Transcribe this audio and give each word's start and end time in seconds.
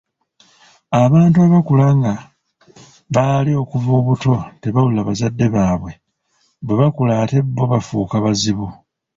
Abantu 1.03 1.37
abakula 1.45 1.87
nga 1.97 2.13
baali 3.15 3.51
okuva 3.61 3.91
obuto 3.99 4.33
tebawulira 4.61 5.07
bazadde 5.07 5.45
baabwe, 5.55 5.91
bwe 6.65 6.75
bakula 6.79 7.13
ate 7.23 7.37
bo 7.55 7.63
bafuuka 7.71 8.15
bazibu. 8.25 8.67